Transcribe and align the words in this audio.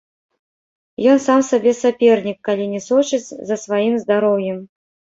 Ён 1.11 1.17
сам 1.25 1.39
сабе 1.51 1.71
сапернік, 1.83 2.37
калі 2.51 2.65
не 2.75 2.83
сочыць 2.89 3.23
за 3.47 3.55
сваім 3.69 3.93
здароўем. 4.09 4.57